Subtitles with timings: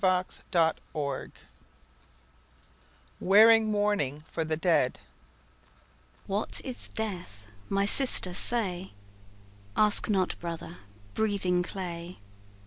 [0.03, 1.31] CHAPTER VIII
[3.19, 4.97] Wearing Mourning for the Dead
[6.25, 7.43] "What is death?
[7.69, 8.93] my sister, say."
[9.77, 10.77] "Ask not, brother,
[11.13, 12.17] breathing clay.